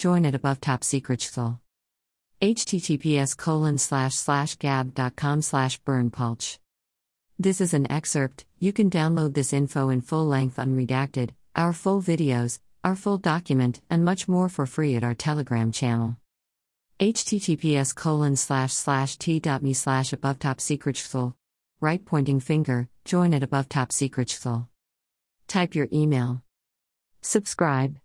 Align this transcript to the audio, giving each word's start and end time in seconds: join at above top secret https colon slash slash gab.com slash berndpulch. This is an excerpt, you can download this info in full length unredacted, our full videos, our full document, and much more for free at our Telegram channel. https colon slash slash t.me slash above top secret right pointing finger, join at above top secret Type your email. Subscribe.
join 0.00 0.24
at 0.24 0.34
above 0.34 0.60
top 0.62 0.82
secret 0.82 1.20
https 2.40 3.36
colon 3.36 3.76
slash 3.76 4.14
slash 4.14 4.56
gab.com 4.56 5.42
slash 5.42 5.78
berndpulch. 5.82 6.58
This 7.38 7.60
is 7.60 7.74
an 7.74 7.90
excerpt, 7.92 8.46
you 8.58 8.72
can 8.72 8.88
download 8.88 9.34
this 9.34 9.52
info 9.52 9.90
in 9.90 10.00
full 10.00 10.26
length 10.26 10.56
unredacted, 10.56 11.30
our 11.54 11.74
full 11.74 12.00
videos, 12.00 12.60
our 12.82 12.96
full 12.96 13.18
document, 13.18 13.82
and 13.90 14.02
much 14.02 14.26
more 14.26 14.48
for 14.48 14.64
free 14.64 14.96
at 14.96 15.04
our 15.04 15.14
Telegram 15.14 15.70
channel. 15.70 16.16
https 16.98 17.94
colon 17.94 18.36
slash 18.36 18.72
slash 18.72 19.18
t.me 19.18 19.74
slash 19.74 20.14
above 20.14 20.38
top 20.38 20.62
secret 20.62 20.96
right 21.80 22.04
pointing 22.06 22.40
finger, 22.40 22.88
join 23.04 23.34
at 23.34 23.42
above 23.42 23.68
top 23.68 23.92
secret 23.92 24.30
Type 25.46 25.74
your 25.74 25.88
email. 25.92 26.42
Subscribe. 27.20 27.96